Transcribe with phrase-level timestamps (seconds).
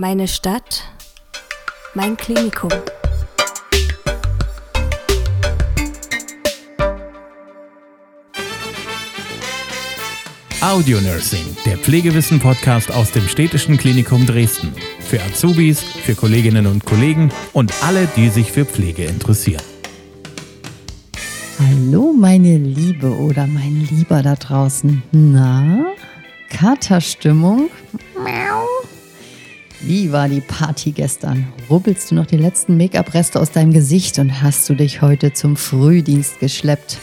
[0.00, 0.82] Meine Stadt,
[1.92, 2.70] mein Klinikum.
[10.62, 14.72] Audio Nursing, der Pflegewissen-Podcast aus dem Städtischen Klinikum Dresden.
[15.00, 19.62] Für Azubis, für Kolleginnen und Kollegen und alle, die sich für Pflege interessieren.
[21.58, 25.02] Hallo, meine Liebe oder mein Lieber da draußen.
[25.12, 25.84] Na,
[26.48, 27.68] Katerstimmung?
[29.82, 31.46] Wie war die Party gestern?
[31.70, 35.56] Rubbelst du noch die letzten Make-up-Reste aus deinem Gesicht und hast du dich heute zum
[35.56, 36.98] Frühdienst geschleppt?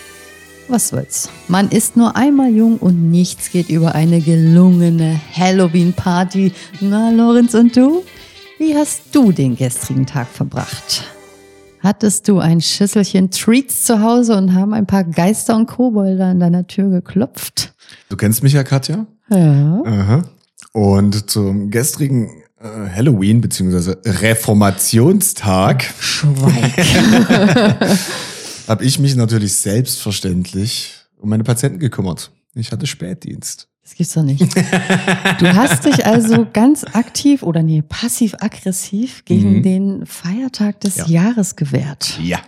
[0.68, 1.30] Was soll's?
[1.48, 6.52] Man ist nur einmal jung und nichts geht über eine gelungene Halloween-Party.
[6.82, 8.04] Na, Lorenz und du?
[8.60, 11.04] Wie hast du den gestrigen Tag verbracht?
[11.80, 16.40] Hattest du ein Schüsselchen Treats zu Hause und haben ein paar Geister und Kobolde an
[16.40, 17.74] deiner Tür geklopft?
[18.10, 19.08] Du kennst mich ja, Katja.
[19.30, 19.82] Ja.
[19.84, 20.24] Aha.
[20.74, 22.44] Und zum gestrigen
[22.96, 23.96] Halloween bzw.
[24.06, 26.78] Reformationstag Schweig.
[28.68, 32.32] habe ich mich natürlich selbstverständlich um meine Patienten gekümmert.
[32.54, 33.68] Ich hatte Spätdienst.
[33.84, 34.42] Das gibt's doch nicht.
[34.42, 39.64] Du hast dich also ganz aktiv oder nee, passiv-aggressiv gegen Mhm.
[39.64, 41.06] den Feiertag des Ja.
[41.08, 42.20] Jahres gewehrt.
[42.22, 42.40] Ja,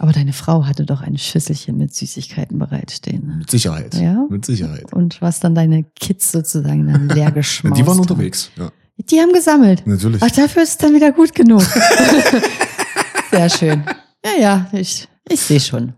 [0.00, 3.26] Aber deine Frau hatte doch ein Schüsselchen mit Süßigkeiten bereitstehen.
[3.26, 3.36] Ne?
[3.38, 3.94] mit Sicherheit.
[3.96, 4.26] Ja?
[4.30, 4.92] Mit Sicherheit.
[4.92, 8.50] Und was dann deine Kids sozusagen dann leer geschmaust Die waren unterwegs.
[8.56, 9.86] Ja, Die haben gesammelt.
[9.86, 10.22] natürlich.
[10.22, 11.62] Ach, dafür ist es dann wieder gut genug.
[13.30, 13.84] Sehr schön.
[14.24, 15.94] Ja, ja, ich, ich sehe schon.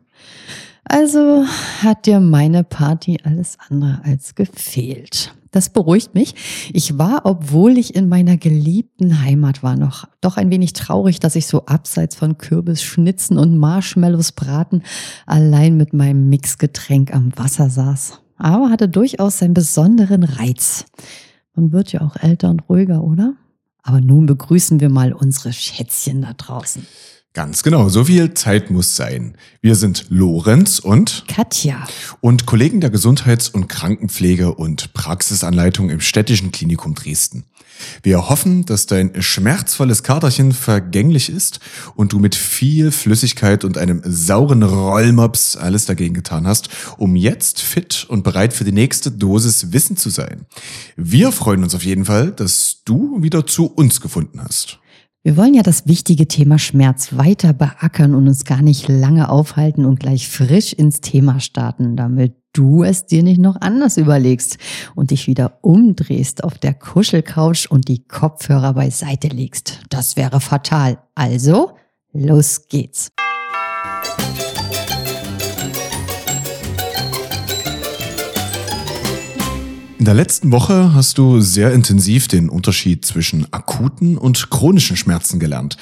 [0.85, 1.45] Also
[1.83, 5.33] hat dir meine Party alles andere als gefehlt.
[5.53, 6.35] Das beruhigt mich.
[6.73, 11.35] Ich war, obwohl ich in meiner geliebten Heimat war, noch doch ein wenig traurig, dass
[11.35, 14.83] ich so abseits von Kürbisschnitzen und Marshmallows braten
[15.27, 18.21] allein mit meinem Mixgetränk am Wasser saß.
[18.37, 20.87] Aber hatte durchaus seinen besonderen Reiz.
[21.61, 23.35] Man wird ja auch älter und ruhiger, oder?
[23.83, 26.87] Aber nun begrüßen wir mal unsere Schätzchen da draußen.
[27.33, 29.37] Ganz genau, so viel Zeit muss sein.
[29.61, 31.87] Wir sind Lorenz und Katja.
[32.21, 37.45] und Kollegen der Gesundheits- und Krankenpflege und Praxisanleitung im Städtischen Klinikum Dresden.
[38.03, 41.61] Wir hoffen, dass dein schmerzvolles Katerchen vergänglich ist
[41.95, 47.61] und du mit viel Flüssigkeit und einem sauren Rollmops alles dagegen getan hast, um jetzt
[47.61, 50.47] fit und bereit für die nächste Dosis Wissen zu sein.
[50.97, 54.80] Wir freuen uns auf jeden Fall, dass du wieder zu uns gefunden hast.
[55.23, 59.85] Wir wollen ja das wichtige Thema Schmerz weiter beackern und uns gar nicht lange aufhalten
[59.85, 64.57] und gleich frisch ins Thema starten, damit du es dir nicht noch anders überlegst
[64.95, 69.81] und dich wieder umdrehst auf der Kuschelcouch und die Kopfhörer beiseite legst.
[69.91, 70.97] Das wäre fatal.
[71.15, 71.73] Also,
[72.15, 73.13] los geht's.
[80.11, 85.77] Der letzten Woche hast du sehr intensiv den Unterschied zwischen akuten und chronischen Schmerzen gelernt.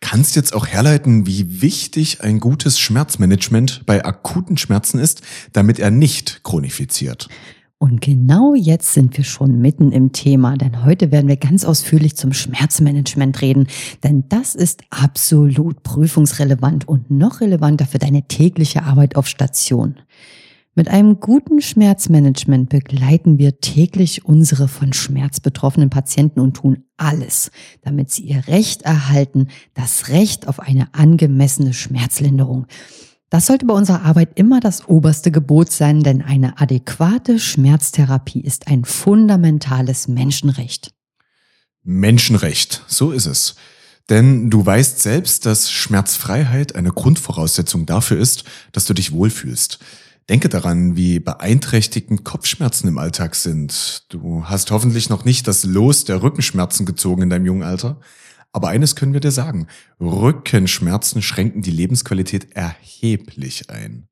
[0.00, 5.20] Kannst jetzt auch herleiten, wie wichtig ein gutes Schmerzmanagement bei akuten Schmerzen ist,
[5.52, 7.28] damit er nicht chronifiziert.
[7.76, 12.16] Und genau jetzt sind wir schon mitten im Thema, denn heute werden wir ganz ausführlich
[12.16, 13.66] zum Schmerzmanagement reden,
[14.02, 19.96] denn das ist absolut prüfungsrelevant und noch relevanter für deine tägliche Arbeit auf Station.
[20.76, 27.52] Mit einem guten Schmerzmanagement begleiten wir täglich unsere von Schmerz betroffenen Patienten und tun alles,
[27.82, 32.66] damit sie ihr Recht erhalten, das Recht auf eine angemessene Schmerzlinderung.
[33.30, 38.66] Das sollte bei unserer Arbeit immer das oberste Gebot sein, denn eine adäquate Schmerztherapie ist
[38.66, 40.92] ein fundamentales Menschenrecht.
[41.84, 43.54] Menschenrecht, so ist es.
[44.10, 49.78] Denn du weißt selbst, dass Schmerzfreiheit eine Grundvoraussetzung dafür ist, dass du dich wohlfühlst.
[50.28, 54.04] Denke daran, wie beeinträchtigend Kopfschmerzen im Alltag sind.
[54.08, 58.00] Du hast hoffentlich noch nicht das Los der Rückenschmerzen gezogen in deinem jungen Alter.
[58.52, 59.66] Aber eines können wir dir sagen.
[60.00, 64.08] Rückenschmerzen schränken die Lebensqualität erheblich ein.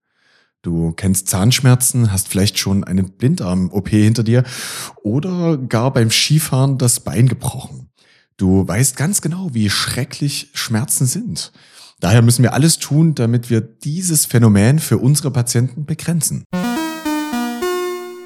[0.60, 4.44] Du kennst Zahnschmerzen, hast vielleicht schon eine Blindarm-OP hinter dir
[5.02, 7.90] oder gar beim Skifahren das Bein gebrochen.
[8.36, 11.52] Du weißt ganz genau, wie schrecklich Schmerzen sind.
[12.02, 16.42] Daher müssen wir alles tun, damit wir dieses Phänomen für unsere Patienten begrenzen.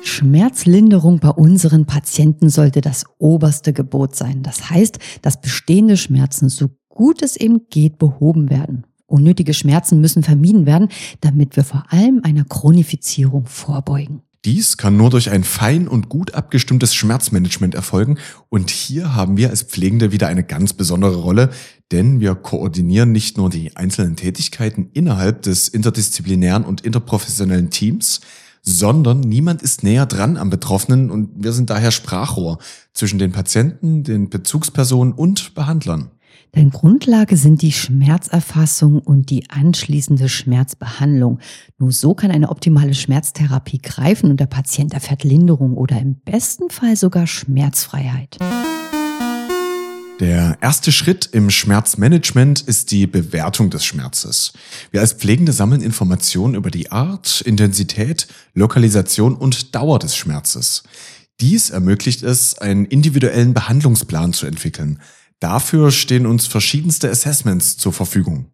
[0.00, 4.42] Schmerzlinderung bei unseren Patienten sollte das oberste Gebot sein.
[4.42, 8.86] Das heißt, dass bestehende Schmerzen so gut es eben geht behoben werden.
[9.04, 10.88] Unnötige Schmerzen müssen vermieden werden,
[11.20, 14.22] damit wir vor allem einer Chronifizierung vorbeugen.
[14.46, 19.50] Dies kann nur durch ein fein und gut abgestimmtes Schmerzmanagement erfolgen und hier haben wir
[19.50, 21.50] als Pflegende wieder eine ganz besondere Rolle,
[21.90, 28.20] denn wir koordinieren nicht nur die einzelnen Tätigkeiten innerhalb des interdisziplinären und interprofessionellen Teams,
[28.62, 32.58] sondern niemand ist näher dran am Betroffenen und wir sind daher Sprachrohr
[32.92, 36.12] zwischen den Patienten, den Bezugspersonen und Behandlern.
[36.56, 41.38] Denn Grundlage sind die Schmerzerfassung und die anschließende Schmerzbehandlung.
[41.76, 46.70] Nur so kann eine optimale Schmerztherapie greifen und der Patient erfährt Linderung oder im besten
[46.70, 48.38] Fall sogar Schmerzfreiheit.
[50.18, 54.54] Der erste Schritt im Schmerzmanagement ist die Bewertung des Schmerzes.
[54.90, 60.84] Wir als Pflegende sammeln Informationen über die Art, Intensität, Lokalisation und Dauer des Schmerzes.
[61.38, 65.00] Dies ermöglicht es, einen individuellen Behandlungsplan zu entwickeln.
[65.40, 68.46] Dafür stehen uns verschiedenste Assessments zur Verfügung.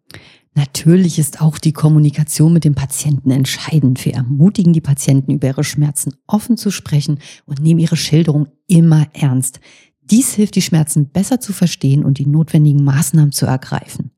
[0.55, 4.03] Natürlich ist auch die Kommunikation mit dem Patienten entscheidend.
[4.05, 9.07] Wir ermutigen die Patienten, über ihre Schmerzen offen zu sprechen und nehmen ihre Schilderung immer
[9.13, 9.59] ernst.
[10.01, 14.11] Dies hilft, die Schmerzen besser zu verstehen und die notwendigen Maßnahmen zu ergreifen.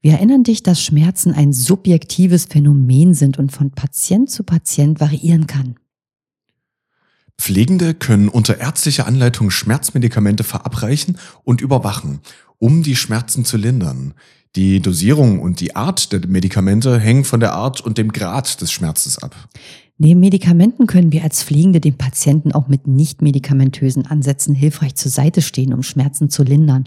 [0.00, 5.46] Wir erinnern dich, dass Schmerzen ein subjektives Phänomen sind und von Patient zu Patient variieren
[5.46, 5.76] kann.
[7.40, 12.20] Pflegende können unter ärztlicher Anleitung Schmerzmedikamente verabreichen und überwachen,
[12.58, 14.14] um die Schmerzen zu lindern.
[14.56, 18.72] Die Dosierung und die Art der Medikamente hängen von der Art und dem Grad des
[18.72, 19.36] Schmerzes ab.
[19.98, 25.10] Neben Medikamenten können wir als Pflegende dem Patienten auch mit nicht medikamentösen Ansätzen hilfreich zur
[25.10, 26.84] Seite stehen, um Schmerzen zu lindern.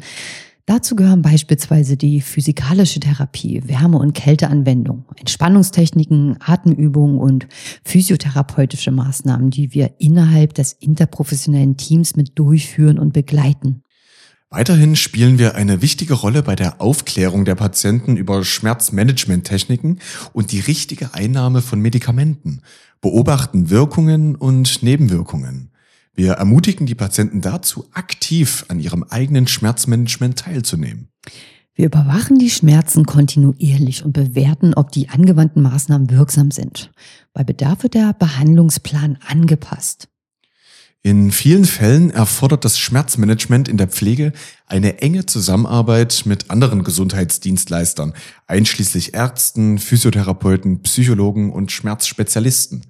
[0.65, 7.47] Dazu gehören beispielsweise die physikalische Therapie, Wärme- und Kälteanwendung, Entspannungstechniken, Atemübungen und
[7.83, 13.83] physiotherapeutische Maßnahmen, die wir innerhalb des interprofessionellen Teams mit durchführen und begleiten.
[14.53, 19.99] Weiterhin spielen wir eine wichtige Rolle bei der Aufklärung der Patienten über Schmerzmanagementtechniken
[20.33, 22.61] und die richtige Einnahme von Medikamenten,
[22.99, 25.70] beobachten Wirkungen und Nebenwirkungen.
[26.13, 31.09] Wir ermutigen die Patienten dazu, aktiv an ihrem eigenen Schmerzmanagement teilzunehmen.
[31.73, 36.91] Wir überwachen die Schmerzen kontinuierlich und bewerten, ob die angewandten Maßnahmen wirksam sind.
[37.33, 40.09] Bei Bedarf wird der Behandlungsplan angepasst.
[41.03, 44.33] In vielen Fällen erfordert das Schmerzmanagement in der Pflege
[44.67, 48.13] eine enge Zusammenarbeit mit anderen Gesundheitsdienstleistern,
[48.45, 52.85] einschließlich Ärzten, Physiotherapeuten, Psychologen und Schmerzspezialisten.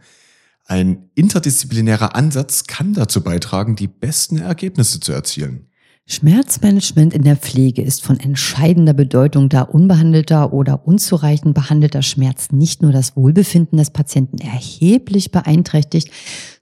[0.71, 5.67] Ein interdisziplinärer Ansatz kann dazu beitragen, die besten Ergebnisse zu erzielen.
[6.07, 12.81] Schmerzmanagement in der Pflege ist von entscheidender Bedeutung, da unbehandelter oder unzureichend behandelter Schmerz nicht
[12.81, 16.09] nur das Wohlbefinden des Patienten erheblich beeinträchtigt,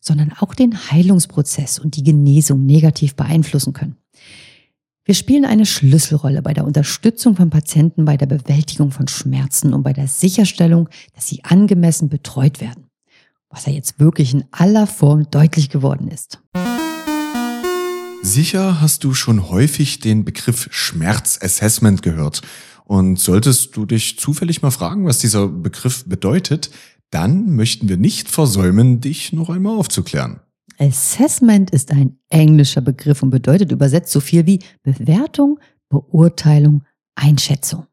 [0.02, 3.98] sondern auch den Heilungsprozess und die Genesung negativ beeinflussen können.
[5.06, 9.84] Wir spielen eine Schlüsselrolle bei der Unterstützung von Patienten bei der Bewältigung von Schmerzen und
[9.84, 12.89] bei der Sicherstellung, dass sie angemessen betreut werden,
[13.50, 16.42] was ja jetzt wirklich in aller Form deutlich geworden ist.
[18.22, 22.42] Sicher hast du schon häufig den Begriff Schmerzassessment gehört.
[22.84, 26.72] Und solltest du dich zufällig mal fragen, was dieser Begriff bedeutet,
[27.12, 30.42] dann möchten wir nicht versäumen, dich noch einmal aufzuklären.
[30.80, 35.60] Assessment ist ein englischer Begriff und bedeutet übersetzt so viel wie Bewertung,
[35.90, 36.84] Beurteilung,
[37.16, 37.86] Einschätzung.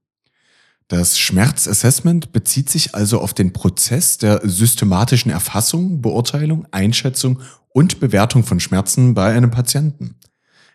[0.88, 7.40] Das Schmerzassessment bezieht sich also auf den Prozess der systematischen Erfassung, Beurteilung, Einschätzung
[7.70, 10.14] und Bewertung von Schmerzen bei einem Patienten.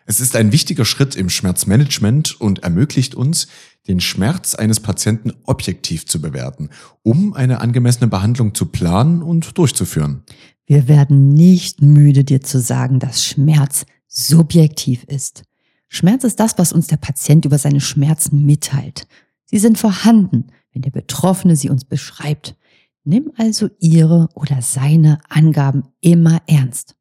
[0.04, 3.46] Es ist ein wichtiger Schritt im Schmerzmanagement und ermöglicht uns,
[3.88, 6.68] den Schmerz eines Patienten objektiv zu bewerten,
[7.02, 10.24] um eine angemessene Behandlung zu planen und durchzuführen.
[10.66, 15.42] Wir werden nicht müde, dir zu sagen, dass Schmerz subjektiv ist.
[15.88, 19.06] Schmerz ist das, was uns der Patient über seine Schmerzen mitteilt.
[19.52, 22.56] Sie sind vorhanden, wenn der Betroffene sie uns beschreibt.
[23.04, 26.96] Nimm also ihre oder seine Angaben immer ernst.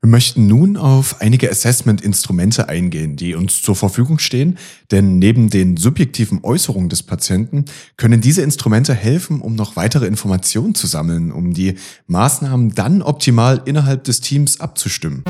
[0.00, 4.58] Wir möchten nun auf einige Assessment-Instrumente eingehen, die uns zur Verfügung stehen,
[4.90, 10.74] denn neben den subjektiven Äußerungen des Patienten können diese Instrumente helfen, um noch weitere Informationen
[10.74, 11.76] zu sammeln, um die
[12.08, 15.22] Maßnahmen dann optimal innerhalb des Teams abzustimmen.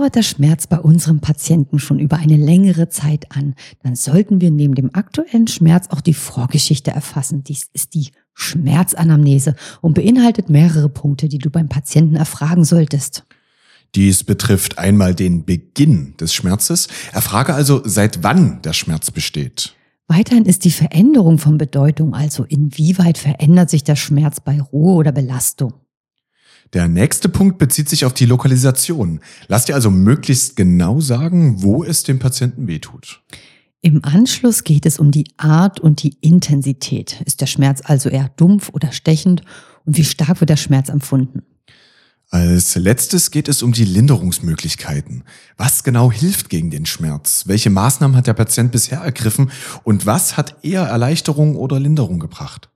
[0.00, 4.50] Dauert der Schmerz bei unserem Patienten schon über eine längere Zeit an, dann sollten wir
[4.50, 7.44] neben dem aktuellen Schmerz auch die Vorgeschichte erfassen.
[7.44, 13.24] Dies ist die Schmerzanamnese und beinhaltet mehrere Punkte, die du beim Patienten erfragen solltest.
[13.94, 16.88] Dies betrifft einmal den Beginn des Schmerzes.
[17.12, 19.74] Erfrage also, seit wann der Schmerz besteht.
[20.08, 25.12] Weiterhin ist die Veränderung von Bedeutung, also inwieweit verändert sich der Schmerz bei Ruhe oder
[25.12, 25.74] Belastung.
[26.72, 29.20] Der nächste Punkt bezieht sich auf die Lokalisation.
[29.48, 33.22] Lass dir also möglichst genau sagen, wo es dem Patienten wehtut.
[33.82, 37.22] Im Anschluss geht es um die Art und die Intensität.
[37.24, 39.42] Ist der Schmerz also eher dumpf oder stechend
[39.84, 41.42] und wie stark wird der Schmerz empfunden?
[42.28, 45.24] Als letztes geht es um die Linderungsmöglichkeiten.
[45.56, 47.44] Was genau hilft gegen den Schmerz?
[47.46, 49.50] Welche Maßnahmen hat der Patient bisher ergriffen
[49.82, 52.70] und was hat eher Erleichterung oder Linderung gebracht?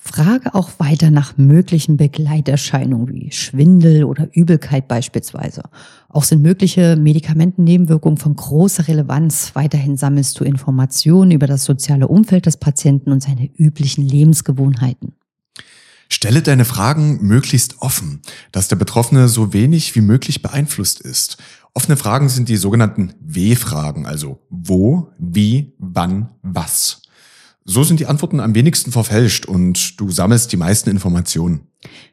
[0.00, 5.64] Frage auch weiter nach möglichen Begleiterscheinungen wie Schwindel oder Übelkeit beispielsweise.
[6.08, 9.50] Auch sind mögliche Medikamentennebenwirkungen von großer Relevanz.
[9.54, 15.14] Weiterhin sammelst du Informationen über das soziale Umfeld des Patienten und seine üblichen Lebensgewohnheiten.
[16.08, 21.36] Stelle deine Fragen möglichst offen, dass der Betroffene so wenig wie möglich beeinflusst ist.
[21.74, 27.02] Offene Fragen sind die sogenannten W-Fragen, also wo, wie, wann, was.
[27.70, 31.68] So sind die Antworten am wenigsten verfälscht und du sammelst die meisten Informationen.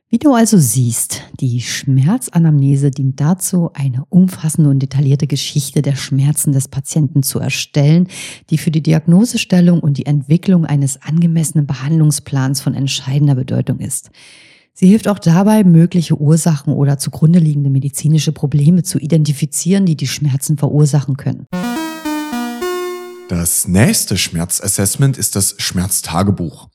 [0.09, 6.51] Wie du also siehst, die Schmerzanamnese dient dazu, eine umfassende und detaillierte Geschichte der Schmerzen
[6.51, 8.09] des Patienten zu erstellen,
[8.49, 14.11] die für die Diagnosestellung und die Entwicklung eines angemessenen Behandlungsplans von entscheidender Bedeutung ist.
[14.73, 20.07] Sie hilft auch dabei, mögliche Ursachen oder zugrunde liegende medizinische Probleme zu identifizieren, die die
[20.07, 21.47] Schmerzen verursachen können.
[23.27, 26.69] Das nächste Schmerzassessment ist das Schmerztagebuch.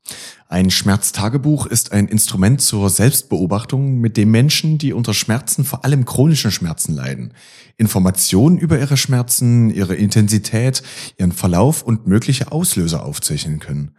[0.49, 6.05] Ein Schmerztagebuch ist ein Instrument zur Selbstbeobachtung, mit dem Menschen, die unter Schmerzen, vor allem
[6.05, 7.35] chronischen Schmerzen leiden,
[7.77, 10.83] Informationen über ihre Schmerzen, ihre Intensität,
[11.19, 13.93] ihren Verlauf und mögliche Auslöser aufzeichnen können.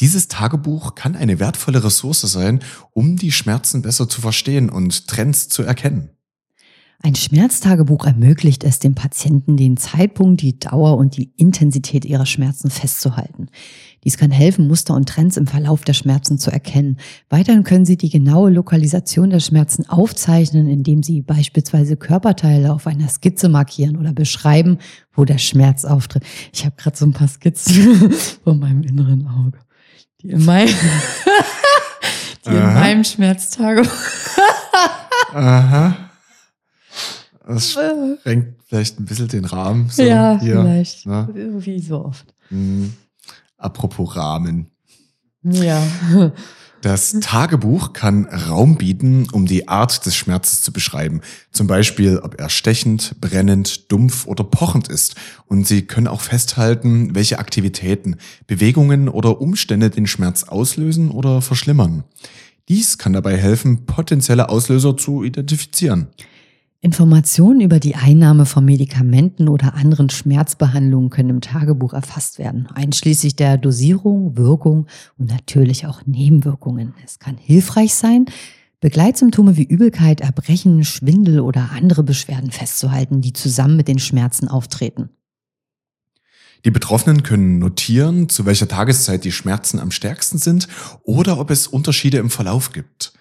[0.00, 2.60] Dieses Tagebuch kann eine wertvolle Ressource sein,
[2.94, 6.08] um die Schmerzen besser zu verstehen und Trends zu erkennen.
[7.02, 12.68] Ein Schmerztagebuch ermöglicht es dem Patienten, den Zeitpunkt, die Dauer und die Intensität ihrer Schmerzen
[12.68, 13.48] festzuhalten.
[14.04, 16.98] Dies kann helfen, Muster und Trends im Verlauf der Schmerzen zu erkennen.
[17.30, 23.08] Weiterhin können Sie die genaue Lokalisation der Schmerzen aufzeichnen, indem Sie beispielsweise Körperteile auf einer
[23.08, 24.76] Skizze markieren oder beschreiben,
[25.14, 26.24] wo der Schmerz auftritt.
[26.52, 28.12] Ich habe gerade so ein paar Skizzen
[28.44, 29.58] vor meinem inneren Auge,
[30.20, 30.68] die in, mein,
[32.46, 33.90] die in meinem Schmerztagebuch.
[35.32, 36.09] Aha.
[37.54, 39.88] Das sprengt vielleicht ein bisschen den Rahmen.
[39.90, 41.06] So ja, hier, vielleicht.
[41.06, 41.28] Ne?
[41.58, 42.34] Wie so oft.
[42.50, 42.94] Mhm.
[43.56, 44.66] Apropos Rahmen.
[45.42, 45.82] Ja.
[46.82, 51.20] Das Tagebuch kann Raum bieten, um die Art des Schmerzes zu beschreiben.
[51.52, 55.14] Zum Beispiel, ob er stechend, brennend, dumpf oder pochend ist.
[55.46, 58.16] Und Sie können auch festhalten, welche Aktivitäten,
[58.46, 62.04] Bewegungen oder Umstände den Schmerz auslösen oder verschlimmern.
[62.70, 66.08] Dies kann dabei helfen, potenzielle Auslöser zu identifizieren.
[66.82, 73.36] Informationen über die Einnahme von Medikamenten oder anderen Schmerzbehandlungen können im Tagebuch erfasst werden, einschließlich
[73.36, 74.86] der Dosierung, Wirkung
[75.18, 76.94] und natürlich auch Nebenwirkungen.
[77.04, 78.24] Es kann hilfreich sein,
[78.80, 85.10] Begleitsymptome wie Übelkeit, Erbrechen, Schwindel oder andere Beschwerden festzuhalten, die zusammen mit den Schmerzen auftreten.
[86.64, 90.66] Die Betroffenen können notieren, zu welcher Tageszeit die Schmerzen am stärksten sind
[91.02, 93.12] oder ob es Unterschiede im Verlauf gibt.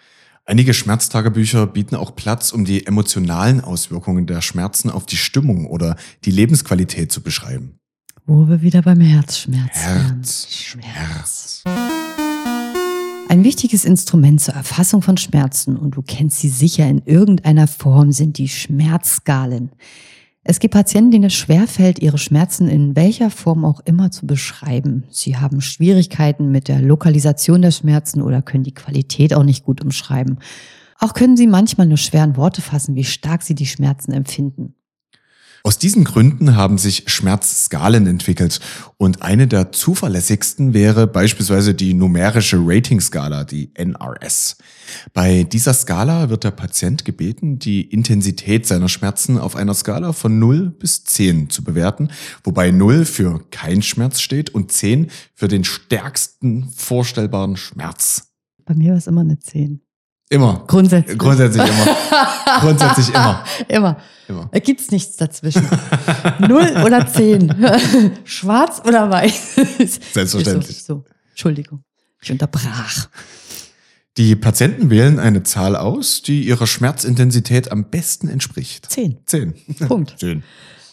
[0.49, 5.95] Einige Schmerztagebücher bieten auch Platz, um die emotionalen Auswirkungen der Schmerzen auf die Stimmung oder
[6.25, 7.77] die Lebensqualität zu beschreiben.
[8.25, 11.63] Wo wir wieder beim Herzschmerz Herz, Schmerz.
[13.27, 18.11] Ein wichtiges Instrument zur Erfassung von Schmerzen, und du kennst sie sicher in irgendeiner Form,
[18.11, 19.69] sind die Schmerzskalen.
[20.43, 25.03] Es gibt Patienten, denen es schwerfällt, ihre Schmerzen in welcher Form auch immer zu beschreiben.
[25.09, 29.81] Sie haben Schwierigkeiten mit der Lokalisation der Schmerzen oder können die Qualität auch nicht gut
[29.83, 30.39] umschreiben.
[30.97, 34.75] Auch können sie manchmal nur schweren Worte fassen, wie stark sie die Schmerzen empfinden.
[35.63, 38.59] Aus diesen Gründen haben sich Schmerzskalen entwickelt
[38.97, 44.57] und eine der zuverlässigsten wäre beispielsweise die numerische Ratingskala, die NRS.
[45.13, 50.39] Bei dieser Skala wird der Patient gebeten, die Intensität seiner Schmerzen auf einer Skala von
[50.39, 52.09] 0 bis 10 zu bewerten,
[52.43, 58.31] wobei 0 für kein Schmerz steht und 10 für den stärksten vorstellbaren Schmerz.
[58.65, 59.81] Bei mir war es immer eine 10.
[60.29, 60.63] Immer.
[60.67, 61.17] Grundsätzlich.
[61.17, 61.97] Grundsätzlich immer.
[62.59, 63.43] Grundsätzlich immer.
[63.67, 63.97] immer.
[64.27, 64.49] Immer.
[64.51, 65.67] Da gibt's nichts dazwischen.
[66.39, 67.51] Null oder zehn.
[68.23, 69.55] Schwarz oder weiß.
[70.13, 70.83] Selbstverständlich.
[70.83, 71.05] So, so.
[71.31, 71.83] Entschuldigung.
[72.21, 73.07] Ich unterbrach.
[74.17, 78.91] Die Patienten wählen eine Zahl aus, die ihrer Schmerzintensität am besten entspricht.
[78.91, 79.17] Zehn.
[79.25, 79.55] Zehn.
[79.87, 80.15] Punkt.
[80.19, 80.43] Zehn.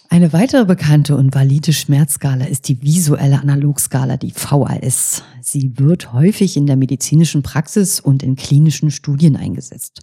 [0.09, 5.23] Eine weitere bekannte und valide Schmerzskala ist die visuelle Analogskala, die VAS.
[5.41, 10.01] Sie wird häufig in der medizinischen Praxis und in klinischen Studien eingesetzt,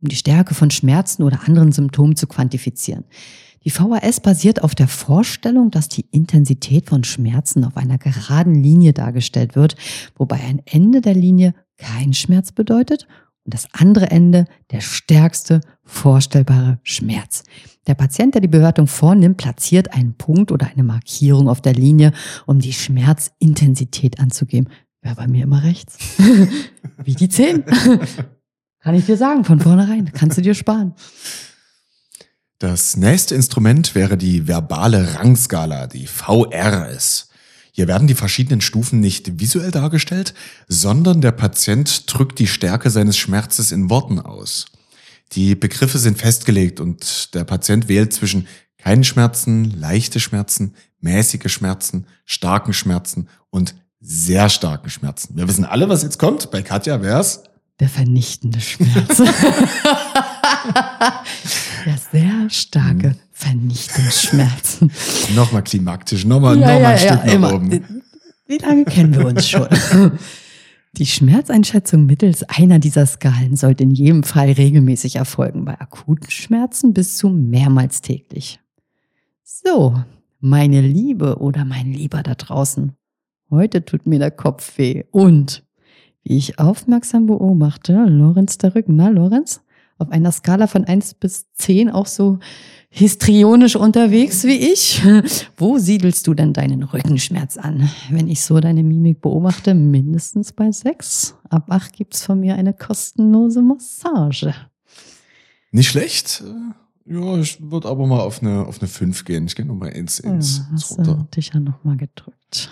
[0.00, 3.04] um die Stärke von Schmerzen oder anderen Symptomen zu quantifizieren.
[3.64, 8.92] Die VAS basiert auf der Vorstellung, dass die Intensität von Schmerzen auf einer geraden Linie
[8.92, 9.76] dargestellt wird,
[10.16, 13.06] wobei ein Ende der Linie kein Schmerz bedeutet
[13.44, 17.44] und das andere Ende der stärkste vorstellbare Schmerz.
[17.86, 22.12] Der Patient, der die Bewertung vornimmt, platziert einen Punkt oder eine Markierung auf der Linie,
[22.46, 24.68] um die Schmerzintensität anzugeben.
[25.00, 25.98] Wäre bei mir immer rechts.
[27.04, 27.64] Wie die 10.
[28.80, 30.12] Kann ich dir sagen, von vornherein.
[30.12, 30.94] Kannst du dir sparen.
[32.58, 37.31] Das nächste Instrument wäre die verbale Rangskala, die VRS.
[37.74, 40.34] Hier werden die verschiedenen Stufen nicht visuell dargestellt,
[40.68, 44.66] sondern der Patient drückt die Stärke seines Schmerzes in Worten aus.
[45.32, 52.06] Die Begriffe sind festgelegt und der Patient wählt zwischen keinen Schmerzen, leichte Schmerzen, mäßige Schmerzen,
[52.26, 55.36] starken Schmerzen und sehr starken Schmerzen.
[55.36, 56.50] Wir wissen alle, was jetzt kommt.
[56.50, 57.44] Bei Katja wär's
[57.80, 59.22] der vernichtende Schmerz.
[61.86, 63.14] ja, sehr starke mhm.
[63.32, 64.90] Vernichtungsschmerzen.
[65.34, 67.54] nochmal klimaktisch, nochmal ja, noch ja, ein Stück ja, nach immer.
[67.54, 68.02] oben.
[68.46, 69.68] Wie lange kennen wir uns schon?
[70.98, 76.92] Die Schmerzeinschätzung mittels einer dieser Skalen sollte in jedem Fall regelmäßig erfolgen, bei akuten Schmerzen
[76.92, 78.60] bis zu mehrmals täglich.
[79.42, 79.94] So,
[80.40, 82.92] meine Liebe oder mein Lieber da draußen.
[83.48, 85.64] Heute tut mir der Kopf weh und
[86.24, 89.62] wie ich aufmerksam beobachte, Lorenz der Rücken, na Lorenz?
[90.02, 92.40] Auf einer Skala von eins bis zehn auch so
[92.90, 95.00] histrionisch unterwegs wie ich.
[95.56, 97.88] Wo siedelst du denn deinen Rückenschmerz an?
[98.10, 101.36] Wenn ich so deine Mimik beobachte, mindestens bei sechs.
[101.48, 104.52] Ab acht gibt's von mir eine kostenlose Massage.
[105.70, 106.42] Nicht schlecht.
[107.06, 109.46] Ja, ich würde aber mal auf eine, auf eine 5 gehen.
[109.46, 111.14] Ich gehe nochmal ins, ins, ja, hast runter.
[111.14, 112.70] Du dich ja nochmal gedrückt.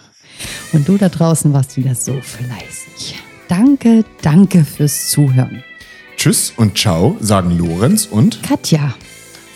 [0.72, 3.22] Und du da draußen warst wieder so fleißig.
[3.48, 5.62] Danke, danke fürs Zuhören.
[6.20, 8.94] Tschüss und ciao, sagen Lorenz und Katja.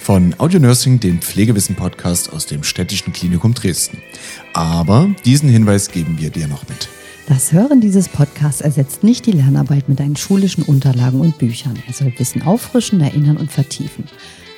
[0.00, 3.98] Von Audio Nursing, dem Pflegewissen-Podcast aus dem Städtischen Klinikum Dresden.
[4.54, 6.88] Aber diesen Hinweis geben wir dir noch mit.
[7.28, 11.78] Das Hören dieses Podcasts ersetzt nicht die Lernarbeit mit deinen schulischen Unterlagen und Büchern.
[11.86, 14.04] Er soll Wissen auffrischen, erinnern und vertiefen.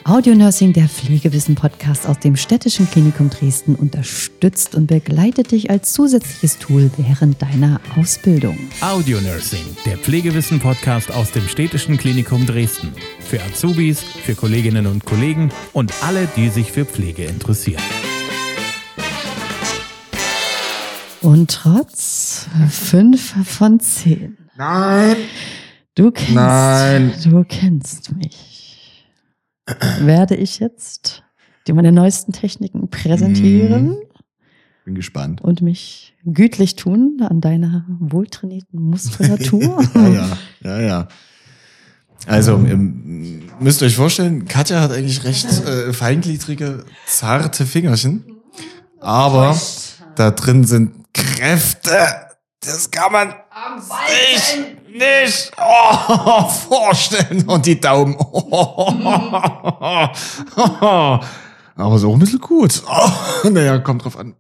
[0.08, 6.60] Audio Nursing, der Pflegewissen-Podcast aus dem Städtischen Klinikum Dresden, unterstützt und begleitet dich als zusätzliches
[6.60, 8.56] Tool während deiner Ausbildung.
[8.80, 12.92] Audio Nursing, der Pflegewissen-Podcast aus dem Städtischen Klinikum Dresden.
[13.18, 17.82] Für Azubis, für Kolleginnen und Kollegen und alle, die sich für Pflege interessieren.
[21.20, 24.38] Und trotz 5 von 10.
[24.56, 25.16] Nein.
[25.96, 27.12] Du kennst, Nein.
[27.24, 28.55] du kennst mich
[30.00, 31.24] werde ich jetzt
[31.66, 33.88] dir meine neuesten Techniken präsentieren.
[33.88, 33.96] Mhm.
[34.84, 35.40] Bin gespannt.
[35.40, 39.82] Und mich gütlich tun an deiner wohltrainierten Muskulatur.
[39.94, 41.08] ja, ja, ja, ja.
[42.26, 48.24] Also, ihr müsst euch vorstellen, Katja hat eigentlich recht äh, feingliedrige, zarte Fingerchen.
[49.00, 49.56] Aber
[50.14, 51.92] da drin sind Kräfte.
[52.60, 53.34] Das kann man
[53.80, 57.44] sich nicht oh, vorstellen.
[57.48, 58.16] Und die Daumen.
[58.18, 58.90] Oh,
[61.76, 62.82] Aber so ein bisschen gut.
[63.44, 64.34] Oh, naja, kommt drauf an.